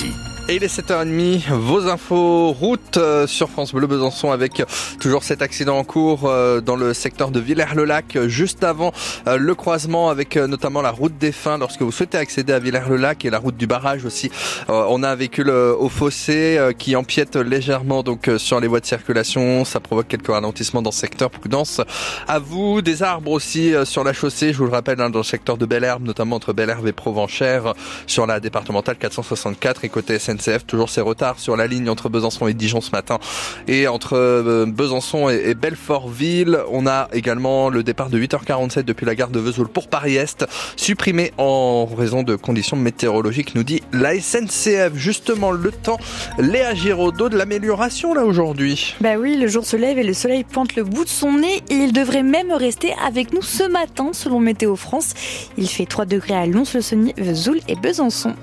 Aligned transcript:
ici. 0.00 0.27
Et 0.50 0.56
il 0.56 0.64
est 0.64 0.74
7h30, 0.74 1.50
vos 1.50 1.88
infos 1.88 2.52
route 2.52 2.96
euh, 2.96 3.26
sur 3.26 3.50
France 3.50 3.74
Bleu 3.74 3.86
Besançon 3.86 4.30
avec 4.30 4.62
toujours 4.98 5.22
cet 5.22 5.42
accident 5.42 5.76
en 5.76 5.84
cours 5.84 6.22
euh, 6.24 6.62
dans 6.62 6.74
le 6.74 6.94
secteur 6.94 7.30
de 7.30 7.38
Villers-le-Lac, 7.38 8.16
juste 8.28 8.64
avant 8.64 8.92
euh, 9.26 9.36
le 9.36 9.54
croisement 9.54 10.08
avec 10.08 10.36
notamment 10.36 10.80
la 10.80 10.90
route 10.90 11.18
des 11.18 11.32
Fins 11.32 11.58
lorsque 11.58 11.82
vous 11.82 11.92
souhaitez 11.92 12.16
accéder 12.16 12.54
à 12.54 12.60
Villers-le-Lac 12.60 13.26
et 13.26 13.30
la 13.30 13.38
route 13.38 13.58
du 13.58 13.66
barrage 13.66 14.06
aussi. 14.06 14.30
On 14.68 15.02
a 15.02 15.10
un 15.10 15.14
véhicule 15.16 15.50
au 15.50 15.90
fossé 15.90 16.58
qui 16.78 16.96
empiète 16.96 17.36
légèrement 17.36 18.02
donc 18.02 18.30
sur 18.38 18.58
les 18.58 18.68
voies 18.68 18.80
de 18.80 18.86
circulation, 18.86 19.66
ça 19.66 19.80
provoque 19.80 20.08
quelques 20.08 20.28
ralentissements 20.28 20.80
dans 20.80 20.92
ce 20.92 21.00
secteur, 21.00 21.28
prudence 21.30 21.82
à 22.26 22.38
vous. 22.38 22.80
Des 22.80 23.02
arbres 23.02 23.32
aussi 23.32 23.74
sur 23.84 24.02
la 24.02 24.14
chaussée, 24.14 24.54
je 24.54 24.58
vous 24.58 24.64
le 24.64 24.70
rappelle, 24.70 25.00
hein, 25.02 25.10
dans 25.10 25.18
le 25.18 25.24
secteur 25.24 25.58
de 25.58 25.66
Belle-Herbe, 25.66 26.04
notamment 26.04 26.36
entre 26.36 26.54
Belle-Herbe 26.54 26.86
et 26.86 26.92
Provenchère, 26.92 27.74
sur 28.06 28.26
la 28.26 28.40
départementale 28.40 28.96
464 28.96 29.84
et 29.84 29.90
côté 29.90 30.18
SN 30.40 30.58
toujours 30.66 30.90
ces 30.90 31.00
retards 31.00 31.38
sur 31.38 31.56
la 31.56 31.66
ligne 31.66 31.88
entre 31.88 32.08
Besançon 32.08 32.48
et 32.48 32.54
Dijon 32.54 32.80
ce 32.80 32.90
matin 32.90 33.18
et 33.66 33.88
entre 33.88 34.16
euh, 34.16 34.66
Besançon 34.66 35.28
et 35.28 35.54
Belfortville. 35.54 36.58
On 36.70 36.86
a 36.86 37.08
également 37.12 37.68
le 37.68 37.82
départ 37.82 38.10
de 38.10 38.18
8h47 38.18 38.82
depuis 38.82 39.06
la 39.06 39.14
gare 39.14 39.30
de 39.30 39.38
Vesoul 39.38 39.68
pour 39.68 39.88
Paris-Est, 39.88 40.46
supprimé 40.76 41.32
en 41.38 41.86
raison 41.86 42.22
de 42.22 42.36
conditions 42.36 42.76
météorologiques, 42.76 43.54
nous 43.54 43.64
dit 43.64 43.82
la 43.92 44.18
SNCF. 44.18 44.94
Justement, 44.94 45.50
le 45.50 45.70
temps, 45.70 45.98
Léa 46.38 46.74
Giraudot, 46.74 47.28
de 47.28 47.36
l'amélioration 47.36 48.14
là 48.14 48.24
aujourd'hui. 48.24 48.94
Bah 49.00 49.16
oui, 49.18 49.36
le 49.36 49.46
jour 49.48 49.64
se 49.64 49.76
lève 49.76 49.98
et 49.98 50.04
le 50.04 50.14
soleil 50.14 50.44
pointe 50.44 50.76
le 50.76 50.84
bout 50.84 51.04
de 51.04 51.08
son 51.08 51.32
nez 51.32 51.62
et 51.70 51.74
il 51.74 51.92
devrait 51.92 52.22
même 52.22 52.52
rester 52.52 52.94
avec 53.04 53.32
nous 53.32 53.42
ce 53.42 53.64
matin 53.64 54.10
selon 54.12 54.40
Météo 54.40 54.76
France. 54.76 55.14
Il 55.56 55.68
fait 55.68 55.86
3 55.86 56.06
degrés 56.06 56.34
à 56.34 56.46
Lons-le-Saunier, 56.46 57.14
Vesoul 57.16 57.60
et 57.68 57.74
Besançon. 57.74 58.34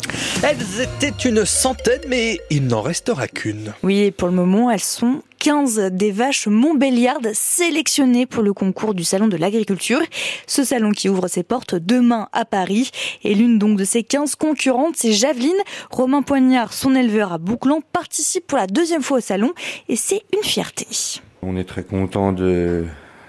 Elles 0.43 0.81
étaient 0.81 1.29
une 1.29 1.45
centaine 1.45 1.84
mais 2.07 2.39
il 2.49 2.67
n'en 2.67 2.81
restera 2.81 3.27
qu'une. 3.27 3.73
Oui, 3.83 4.11
pour 4.11 4.27
le 4.27 4.33
moment, 4.33 4.71
elles 4.71 4.79
sont 4.79 5.21
15 5.39 5.91
des 5.91 6.11
vaches 6.11 6.47
montbéliardes 6.47 7.31
sélectionnées 7.33 8.25
pour 8.25 8.43
le 8.43 8.53
concours 8.53 8.93
du 8.93 9.03
Salon 9.03 9.27
de 9.27 9.37
l'Agriculture. 9.37 9.99
Ce 10.47 10.63
salon 10.63 10.91
qui 10.91 11.09
ouvre 11.09 11.27
ses 11.27 11.43
portes 11.43 11.75
demain 11.75 12.27
à 12.33 12.45
Paris. 12.45 12.89
Et 13.23 13.35
l'une 13.35 13.59
donc 13.59 13.77
de 13.77 13.83
ces 13.83 14.03
15 14.03 14.35
concurrentes, 14.35 14.95
c'est 14.95 15.11
Javeline. 15.11 15.51
Romain 15.91 16.21
Poignard, 16.21 16.73
son 16.73 16.95
éleveur 16.95 17.33
à 17.33 17.37
Bouclan, 17.37 17.81
participe 17.93 18.47
pour 18.47 18.57
la 18.57 18.67
deuxième 18.67 19.03
fois 19.03 19.17
au 19.17 19.21
salon 19.21 19.53
et 19.87 19.95
c'est 19.95 20.21
une 20.33 20.43
fierté. 20.43 20.87
On 21.41 21.55
est 21.57 21.65
très 21.65 21.83
content 21.83 22.31
de 22.31 22.85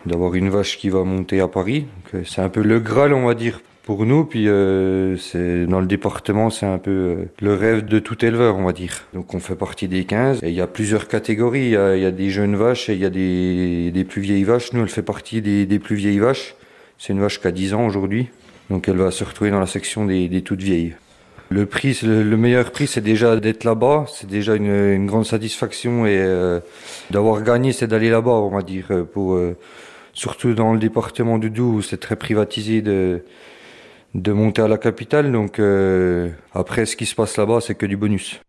d'avoir 0.07 0.35
une 0.35 0.49
vache 0.49 0.79
qui 0.79 0.89
va 0.89 1.03
monter 1.03 1.41
à 1.41 1.49
Paris. 1.49 1.87
C'est 2.25 2.41
un 2.41 2.49
peu 2.49 2.63
le 2.63 2.79
Graal, 2.79 3.13
on 3.13 3.27
va 3.27 3.35
dire, 3.35 3.61
pour 3.87 4.05
nous. 4.05 4.25
Puis 4.25 4.49
euh, 4.49 5.17
c'est 5.17 5.65
dans 5.65 5.81
le 5.81 5.87
département, 5.87 6.51
c'est 6.51 6.67
un 6.67 6.77
peu 6.77 6.91
euh, 6.91 7.25
le 7.41 7.55
rêve 7.55 7.87
de 7.87 7.99
tout 7.99 8.23
éleveur, 8.23 8.57
on 8.57 8.65
va 8.65 8.73
dire. 8.75 9.07
Donc 9.15 9.33
on 9.33 9.41
fait 9.41 9.55
partie 9.55 9.89
des 9.89 10.05
15. 10.05 10.41
Et 10.43 10.49
il 10.49 10.55
y 10.55 10.61
a 10.61 10.67
plusieurs 10.67 11.09
catégories. 11.09 11.71
Il 11.71 12.01
y 12.03 12.05
a, 12.05 12.11
des 12.11 12.29
jeunes 12.29 12.57
vaches 12.57 12.91
et 12.91 12.95
il 12.95 12.99
y 12.99 13.07
a 13.07 13.11
des, 13.11 14.05
plus 14.05 14.21
vieilles 14.21 14.45
vaches. 14.45 14.75
Nous, 14.75 14.83
elle 14.83 14.91
fait 14.91 15.03
partie 15.03 15.41
des, 15.41 15.79
plus 15.79 15.97
vieilles 15.97 16.19
vaches. 16.19 16.57
C'est 16.99 17.15
une 17.15 17.21
vache 17.21 17.41
qui 17.41 17.47
a 17.47 17.53
10 17.53 17.73
ans 17.73 17.87
aujourd'hui. 17.87 18.29
Donc 18.69 18.89
elle 18.89 18.97
va 18.97 19.11
se 19.11 19.23
retrouver 19.23 19.51
dans 19.51 19.61
la 19.61 19.67
section 19.67 20.05
des, 20.05 20.43
toutes 20.45 20.63
vieilles. 20.63 20.95
Le 21.49 21.65
prix, 21.65 21.97
le, 22.03 22.25
le 22.25 22.37
meilleur 22.37 22.73
prix, 22.73 22.89
c'est 22.89 23.01
déjà 23.01 23.37
d'être 23.37 23.63
là-bas. 23.63 24.07
C'est 24.09 24.29
déjà 24.29 24.57
une, 24.57 24.67
une, 24.67 25.07
grande 25.07 25.25
satisfaction 25.25 26.05
et 26.05 26.19
euh, 26.19 26.59
d'avoir 27.13 27.41
gagné, 27.45 27.73
c'est 27.73 27.87
d'aller 27.87 28.11
là-bas, 28.11 28.33
on 28.33 28.49
va 28.49 28.63
dire. 28.63 28.89
Pour 29.13 29.39
surtout 30.13 30.55
dans 30.55 30.73
le 30.73 30.81
département 30.81 31.39
du 31.39 31.51
Doubs, 31.51 31.77
où 31.77 31.83
c'est 31.83 31.99
très 31.99 32.17
privatisé 32.17 32.83
de 32.83 33.23
de 34.17 34.33
monter 34.33 34.63
à 34.63 34.69
la 34.69 34.79
capitale. 34.79 35.31
Donc 35.31 35.59
euh, 35.59 36.31
après, 36.53 36.87
ce 36.87 36.97
qui 36.97 37.07
se 37.07 37.15
passe 37.15 37.37
là-bas, 37.37 37.61
c'est 37.61 37.75
que 37.75 37.87
du 37.87 37.97
bonus. 37.97 38.41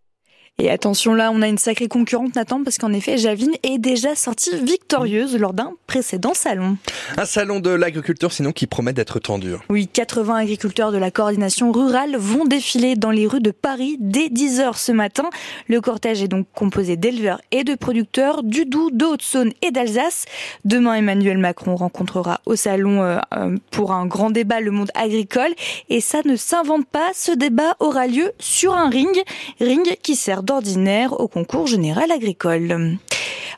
Et 0.59 0.72
attention 0.72 1.13
là, 1.13 1.30
on 1.31 1.44
a 1.44 1.47
une 1.47 1.59
sacrée 1.59 1.88
concurrente 1.88 2.36
Nathan 2.36 2.63
parce 2.63 2.80
qu'en 2.80 2.91
effet, 2.91 3.19
Javine 3.19 3.53
est 3.61 3.77
déjà 3.77 4.16
sortie 4.16 4.55
victorieuse 4.55 5.38
lors 5.38 5.53
d'un 5.53 5.73
précédent 5.86 6.33
salon. 6.33 6.77
Un 7.16 7.25
salon 7.25 7.59
de 7.59 7.69
l'agriculture 7.69 8.31
sinon 8.31 8.51
qui 8.51 8.66
promet 8.66 8.91
d'être 8.91 9.19
tendu. 9.19 9.53
Oui, 9.69 9.88
80 9.88 10.34
agriculteurs 10.35 10.91
de 10.91 10.97
la 10.97 11.12
coordination 11.12 11.72
rurale 11.72 12.16
vont 12.17 12.46
défiler 12.46 12.96
dans 12.96 13.12
les 13.12 13.28
rues 13.28 13.40
de 13.40 13.51
Paris 13.51 13.97
dès 14.00 14.29
10h 14.29 14.79
ce 14.79 14.91
matin. 14.91 15.29
Le 15.67 15.79
cortège 15.79 16.23
est 16.23 16.28
donc 16.28 16.47
composé 16.56 16.97
d'éleveurs 16.97 17.40
et 17.51 17.63
de 17.63 17.75
producteurs 17.75 18.41
du 18.41 18.66
Doubs, 18.66 18.90
de 18.91 19.06
Haute-Saône 19.06 19.51
et 19.62 19.69
d'Alsace. 19.69 20.25
Demain, 20.66 20.96
Emmanuel 20.96 21.38
Macron 21.38 21.75
rencontrera 21.75 22.41
au 22.47 22.56
salon 22.56 23.03
euh, 23.03 23.19
euh, 23.35 23.56
pour 23.69 23.91
un 23.91 24.07
grand 24.07 24.31
débat 24.31 24.59
le 24.59 24.72
monde 24.72 24.90
agricole 24.96 25.53
et 25.90 26.01
ça 26.01 26.22
ne 26.25 26.35
s'invente 26.35 26.88
pas, 26.88 27.12
ce 27.13 27.31
débat 27.31 27.75
aura 27.79 28.07
lieu 28.07 28.31
sur 28.40 28.73
un 28.73 28.90
ring, 28.90 29.22
ring 29.62 29.97
qui 30.01 30.16
sert 30.16 30.41
d'ordinaire 30.47 31.19
au 31.19 31.28
concours 31.28 31.68
général 31.68 32.09
agricole. 32.09 32.97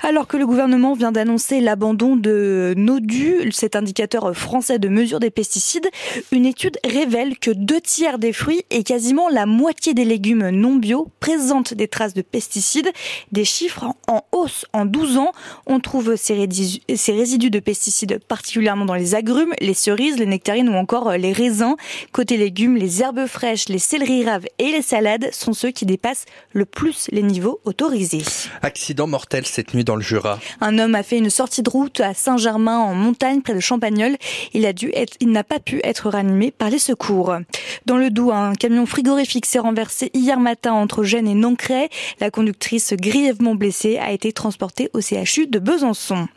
Alors 0.01 0.27
que 0.27 0.37
le 0.37 0.47
gouvernement 0.47 0.93
vient 0.93 1.11
d'annoncer 1.11 1.59
l'abandon 1.59 2.15
de 2.15 2.73
NODU, 2.77 3.51
cet 3.51 3.75
indicateur 3.75 4.33
français 4.33 4.79
de 4.79 4.87
mesure 4.87 5.19
des 5.19 5.29
pesticides, 5.29 5.89
une 6.31 6.45
étude 6.45 6.77
révèle 6.85 7.37
que 7.37 7.51
deux 7.51 7.81
tiers 7.81 8.17
des 8.17 8.31
fruits 8.31 8.63
et 8.69 8.83
quasiment 8.83 9.27
la 9.27 9.45
moitié 9.45 9.93
des 9.93 10.05
légumes 10.05 10.51
non 10.51 10.75
bio 10.75 11.09
présentent 11.19 11.73
des 11.73 11.89
traces 11.89 12.13
de 12.13 12.21
pesticides, 12.21 12.89
des 13.33 13.43
chiffres 13.43 13.88
en 14.07 14.23
hausse 14.31 14.65
en 14.71 14.85
12 14.85 15.17
ans. 15.17 15.33
On 15.67 15.81
trouve 15.81 16.15
ces 16.15 16.33
résidus, 16.33 17.49
de 17.49 17.59
pesticides 17.59 18.19
particulièrement 18.25 18.85
dans 18.85 18.95
les 18.95 19.15
agrumes, 19.15 19.53
les 19.59 19.73
cerises, 19.73 20.17
les 20.17 20.25
nectarines 20.25 20.69
ou 20.69 20.75
encore 20.75 21.11
les 21.17 21.33
raisins. 21.33 21.75
Côté 22.13 22.38
légumes, 22.38 22.77
les 22.77 23.01
herbes 23.01 23.25
fraîches, 23.25 23.67
les 23.67 23.79
céleris 23.79 24.23
raves 24.23 24.45
et 24.59 24.71
les 24.71 24.81
salades 24.81 25.27
sont 25.33 25.51
ceux 25.51 25.71
qui 25.71 25.85
dépassent 25.85 26.25
le 26.53 26.63
plus 26.63 27.09
les 27.11 27.23
niveaux 27.23 27.59
autorisés. 27.65 28.23
Accident 28.61 29.05
mortel 29.05 29.45
cette 29.45 29.73
nuit 29.73 29.83
Un 30.61 30.77
homme 30.77 30.95
a 30.95 31.03
fait 31.03 31.17
une 31.17 31.29
sortie 31.29 31.63
de 31.63 31.69
route 31.69 32.00
à 32.00 32.13
Saint-Germain 32.13 32.77
en 32.77 32.94
montagne 32.94 33.41
près 33.41 33.55
de 33.55 33.59
Champagnol. 33.59 34.17
Il 34.53 34.66
a 34.66 34.73
dû 34.73 34.91
être, 34.94 35.16
il 35.19 35.31
n'a 35.31 35.44
pas 35.44 35.59
pu 35.59 35.81
être 35.83 36.09
ranimé 36.09 36.51
par 36.51 36.69
les 36.69 36.79
secours. 36.79 37.35
Dans 37.85 37.97
le 37.97 38.09
Doubs, 38.09 38.31
un 38.31 38.53
camion 38.53 38.85
frigorifique 38.85 39.45
s'est 39.45 39.59
renversé 39.59 40.11
hier 40.13 40.39
matin 40.39 40.73
entre 40.73 41.03
Gênes 41.03 41.27
et 41.27 41.33
Nancray. 41.33 41.89
La 42.19 42.29
conductrice 42.29 42.94
grièvement 42.94 43.55
blessée 43.55 43.97
a 43.97 44.11
été 44.11 44.31
transportée 44.31 44.89
au 44.94 45.01
CHU 45.01 45.47
de 45.47 45.59
Besançon. 45.59 46.27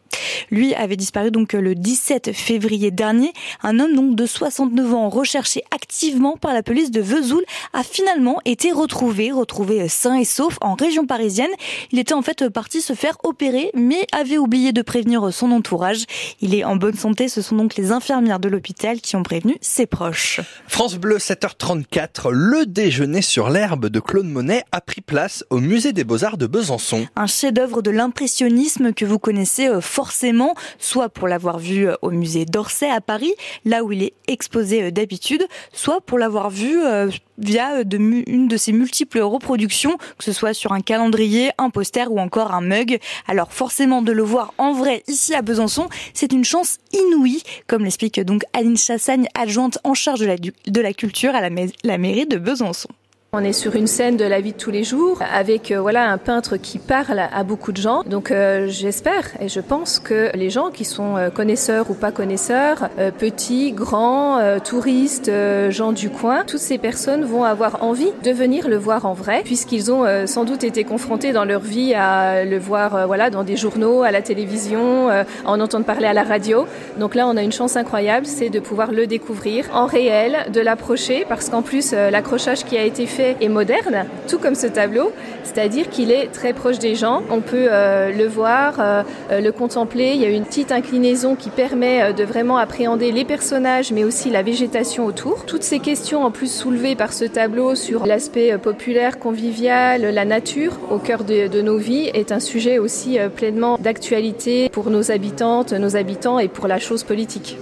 Lui 0.50 0.74
avait 0.74 0.96
disparu 0.96 1.30
donc 1.30 1.54
le 1.54 1.74
17 1.74 2.32
février 2.32 2.90
dernier. 2.90 3.32
Un 3.62 3.80
homme 3.80 3.94
donc 3.94 4.16
de 4.16 4.26
69 4.26 4.94
ans 4.94 5.08
recherché 5.08 5.62
activement 5.74 6.36
par 6.36 6.52
la 6.52 6.62
police 6.62 6.90
de 6.90 7.00
Vesoul 7.00 7.42
a 7.72 7.82
finalement 7.82 8.38
été 8.44 8.70
retrouvé, 8.72 9.32
retrouvé 9.32 9.88
sain 9.88 10.16
et 10.16 10.24
sauf 10.24 10.58
en 10.60 10.74
région 10.74 11.06
parisienne. 11.06 11.50
Il 11.90 11.98
était 11.98 12.14
en 12.14 12.22
fait 12.22 12.48
parti 12.48 12.80
se 12.80 12.92
faire 12.92 13.16
opérer 13.24 13.70
mais 13.74 14.06
avait 14.12 14.38
oublié 14.38 14.72
de 14.72 14.82
prévenir 14.82 15.32
son 15.32 15.52
entourage. 15.52 16.04
Il 16.40 16.54
est 16.54 16.64
en 16.64 16.76
bonne 16.76 16.96
santé, 16.96 17.28
ce 17.28 17.40
sont 17.40 17.56
donc 17.56 17.76
les 17.76 17.92
infirmières 17.92 18.40
de 18.40 18.48
l'hôpital 18.48 19.00
qui 19.00 19.16
ont 19.16 19.22
prévenu 19.22 19.56
ses 19.60 19.86
proches. 19.86 20.40
France 20.66 20.96
Bleu 20.96 21.18
7h34, 21.18 22.30
le 22.30 22.66
déjeuner 22.66 23.22
sur 23.22 23.48
l'herbe 23.48 23.86
de 23.86 24.00
Claude 24.00 24.26
Monet 24.26 24.64
a 24.72 24.80
pris 24.80 25.00
place 25.00 25.44
au 25.50 25.58
musée 25.58 25.92
des 25.92 26.04
Beaux-Arts 26.04 26.36
de 26.36 26.46
Besançon. 26.46 27.06
Un 27.16 27.26
chef-d'œuvre 27.26 27.82
de 27.82 27.90
l'impressionnisme 27.90 28.92
que 28.92 29.04
vous 29.04 29.18
connaissez 29.18 29.68
fort 29.80 30.01
forcément, 30.02 30.56
soit 30.80 31.08
pour 31.08 31.28
l'avoir 31.28 31.60
vu 31.60 31.86
euh, 31.86 31.94
au 32.02 32.10
musée 32.10 32.44
d'Orsay 32.44 32.90
à 32.90 33.00
Paris, 33.00 33.32
là 33.64 33.84
où 33.84 33.92
il 33.92 34.02
est 34.02 34.14
exposé 34.26 34.82
euh, 34.82 34.90
d'habitude, 34.90 35.46
soit 35.72 36.00
pour 36.00 36.18
l'avoir 36.18 36.50
vu 36.50 36.82
euh, 36.84 37.08
via 37.38 37.82
une 37.82 38.48
de 38.48 38.56
ses 38.56 38.72
multiples 38.72 39.20
reproductions, 39.20 39.96
que 40.18 40.24
ce 40.24 40.32
soit 40.32 40.54
sur 40.54 40.72
un 40.72 40.80
calendrier, 40.80 41.52
un 41.56 41.70
poster 41.70 42.10
ou 42.10 42.18
encore 42.18 42.52
un 42.52 42.62
mug. 42.62 42.98
Alors 43.28 43.52
forcément 43.52 44.02
de 44.02 44.10
le 44.10 44.24
voir 44.24 44.54
en 44.58 44.72
vrai 44.72 45.04
ici 45.06 45.36
à 45.36 45.42
Besançon, 45.42 45.88
c'est 46.14 46.32
une 46.32 46.44
chance 46.44 46.78
inouïe, 46.92 47.40
comme 47.68 47.84
l'explique 47.84 48.18
donc 48.18 48.42
Aline 48.54 48.76
Chassagne, 48.76 49.28
adjointe 49.36 49.78
en 49.84 49.94
charge 49.94 50.18
de 50.18 50.80
la, 50.80 50.92
culture 50.92 51.32
à 51.36 51.48
la 51.48 51.98
mairie 51.98 52.26
de 52.26 52.38
Besançon. 52.38 52.88
On 53.34 53.44
est 53.44 53.54
sur 53.54 53.76
une 53.76 53.86
scène 53.86 54.18
de 54.18 54.26
la 54.26 54.42
vie 54.42 54.52
de 54.52 54.58
tous 54.58 54.70
les 54.70 54.84
jours 54.84 55.18
avec 55.32 55.70
euh, 55.70 55.80
voilà 55.80 56.10
un 56.10 56.18
peintre 56.18 56.58
qui 56.58 56.78
parle 56.78 57.18
à 57.18 57.44
beaucoup 57.44 57.72
de 57.72 57.78
gens. 57.78 58.02
Donc 58.02 58.30
euh, 58.30 58.66
j'espère 58.68 59.30
et 59.40 59.48
je 59.48 59.60
pense 59.60 59.98
que 59.98 60.28
les 60.36 60.50
gens 60.50 60.68
qui 60.68 60.84
sont 60.84 61.16
euh, 61.16 61.30
connaisseurs 61.30 61.90
ou 61.90 61.94
pas 61.94 62.12
connaisseurs, 62.12 62.90
petits, 63.18 63.72
grands, 63.72 64.38
touristes, 64.62 65.30
gens 65.70 65.92
du 65.92 66.10
coin, 66.10 66.44
toutes 66.44 66.60
ces 66.60 66.76
personnes 66.76 67.24
vont 67.24 67.44
avoir 67.44 67.82
envie 67.82 68.12
de 68.22 68.32
venir 68.32 68.68
le 68.68 68.76
voir 68.76 69.06
en 69.06 69.14
vrai 69.14 69.40
puisqu'ils 69.46 69.90
ont 69.90 70.04
sans 70.26 70.44
doute 70.44 70.62
été 70.62 70.84
confrontés 70.84 71.32
dans 71.32 71.46
leur 71.46 71.62
vie 71.62 71.94
à 71.94 72.44
le 72.44 72.58
voir 72.58 73.06
voilà 73.06 73.30
dans 73.30 73.44
des 73.44 73.56
journaux, 73.56 74.02
à 74.02 74.10
la 74.10 74.20
télévision, 74.20 75.08
en 75.46 75.60
entendre 75.60 75.86
parler 75.86 76.06
à 76.06 76.12
la 76.12 76.22
radio. 76.22 76.66
Donc 76.98 77.14
là 77.14 77.26
on 77.26 77.38
a 77.38 77.42
une 77.42 77.52
chance 77.52 77.76
incroyable, 77.76 78.26
c'est 78.26 78.50
de 78.50 78.60
pouvoir 78.60 78.92
le 78.92 79.06
découvrir 79.06 79.70
en 79.72 79.86
réel, 79.86 80.50
de 80.52 80.60
l'approcher 80.60 81.24
parce 81.26 81.48
qu'en 81.48 81.62
plus 81.62 81.92
l'accrochage 81.92 82.64
qui 82.64 82.76
a 82.76 82.84
été 82.84 83.06
fait 83.06 83.21
fait 83.22 83.36
est 83.40 83.48
moderne, 83.48 84.06
tout 84.28 84.38
comme 84.38 84.56
ce 84.56 84.66
tableau, 84.66 85.12
c'est-à-dire 85.44 85.88
qu'il 85.90 86.10
est 86.10 86.26
très 86.32 86.52
proche 86.52 86.78
des 86.78 86.94
gens. 86.94 87.22
On 87.30 87.40
peut 87.40 87.68
euh, 87.70 88.10
le 88.10 88.26
voir, 88.26 88.74
euh, 88.80 89.02
euh, 89.30 89.40
le 89.40 89.52
contempler. 89.52 90.12
Il 90.14 90.20
y 90.20 90.24
a 90.24 90.28
une 90.28 90.44
petite 90.44 90.72
inclinaison 90.72 91.36
qui 91.36 91.50
permet 91.50 92.12
de 92.12 92.24
vraiment 92.24 92.56
appréhender 92.56 93.12
les 93.12 93.24
personnages, 93.24 93.92
mais 93.92 94.04
aussi 94.04 94.30
la 94.30 94.42
végétation 94.42 95.06
autour. 95.06 95.44
Toutes 95.46 95.62
ces 95.62 95.78
questions 95.78 96.24
en 96.24 96.30
plus 96.30 96.52
soulevées 96.52 96.96
par 96.96 97.12
ce 97.12 97.24
tableau 97.24 97.74
sur 97.74 98.06
l'aspect 98.06 98.58
populaire, 98.58 99.18
convivial, 99.18 100.02
la 100.02 100.24
nature 100.24 100.72
au 100.90 100.98
cœur 100.98 101.24
de, 101.24 101.46
de, 101.46 101.62
nos 101.62 101.78
vies 101.78 102.10
est 102.14 102.32
un 102.32 102.40
sujet 102.40 102.78
aussi 102.78 103.18
pleinement 103.36 103.78
d'actualité 103.78 104.68
pour 104.70 104.90
nos 104.90 105.10
habitantes, 105.10 105.72
nos 105.72 105.96
habitants 105.96 106.38
et 106.38 106.48
pour 106.48 106.66
la 106.66 106.78
chose 106.78 107.04
politique. 107.04 107.56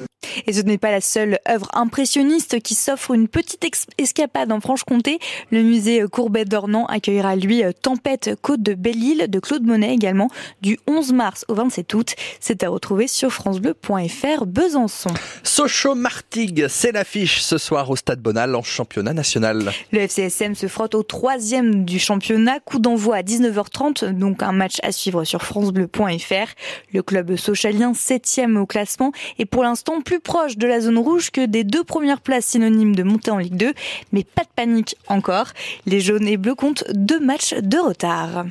Et 0.47 0.53
ce 0.53 0.61
n'est 0.63 0.79
pas 0.79 0.91
la 0.91 1.01
seule 1.01 1.39
œuvre 1.49 1.69
impressionniste 1.73 2.61
qui 2.61 2.75
s'offre 2.75 3.13
une 3.13 3.29
petite 3.29 3.67
escapade 3.99 4.53
en 4.53 4.61
Franche-Comté. 4.61 5.19
Le 5.51 5.63
musée 5.63 6.05
Courbet 6.11 6.45
d'Ornans 6.45 6.87
accueillera 6.87 7.37
lui 7.37 7.63
Tempête 7.83 8.31
Côte 8.43 8.63
de 8.63 8.75
Belle-Île 8.75 9.27
de 9.29 9.39
Claude 9.41 9.65
Monet 9.65 9.93
également 9.93 10.29
du 10.63 10.79
11 10.87 11.13
mars 11.13 11.45
au 11.49 11.55
27 11.55 11.95
août. 11.95 12.15
C'est 12.41 12.63
à 12.63 12.69
retrouver 12.69 13.07
sur 13.07 13.33
francebleu.fr 13.33 14.47
Besançon. 14.47 15.11
Sochaux 15.43 15.95
Martigues, 15.95 16.67
c'est 16.69 16.93
l'affiche 16.93 17.41
ce 17.41 17.59
soir 17.59 17.91
au 17.91 17.97
Stade 17.97 18.21
Bonal 18.21 18.55
en 18.55 18.63
championnat 18.63 19.13
national. 19.13 19.73
Le 19.93 20.01
FCSM 20.01 20.55
se 20.55 20.67
frotte 20.67 20.95
au 20.95 21.03
troisième 21.03 21.85
du 21.85 21.99
championnat. 21.99 22.61
Coup 22.61 22.79
d'envoi 22.79 23.17
à 23.17 23.23
19h30, 23.23 24.11
donc 24.11 24.43
un 24.43 24.53
match 24.53 24.77
à 24.83 24.93
suivre 24.93 25.25
sur 25.25 25.43
francebleu.fr. 25.43 26.55
Le 26.93 27.03
club 27.03 27.37
sochalien 27.37 27.95
septième 27.95 28.57
au 28.57 28.67
classement 28.67 29.13
et 29.39 29.47
pour 29.47 29.63
l'instant 29.63 30.01
plus 30.01 30.21
proche 30.31 30.57
de 30.57 30.69
la 30.69 30.81
zone 30.81 30.99
rouge 30.99 31.33
que 31.33 31.45
des 31.45 31.65
deux 31.65 31.83
premières 31.83 32.21
places 32.21 32.47
synonymes 32.47 32.95
de 32.95 33.03
montée 33.03 33.33
en 33.33 33.39
Ligue 33.39 33.57
2. 33.57 33.75
Mais 34.13 34.23
pas 34.23 34.43
de 34.43 34.49
panique 34.55 34.95
encore. 35.09 35.49
Les 35.87 35.99
jaunes 35.99 36.29
et 36.29 36.37
bleus 36.37 36.55
comptent 36.55 36.85
deux 36.93 37.19
matchs 37.19 37.53
de 37.55 37.79
retard. 37.79 38.45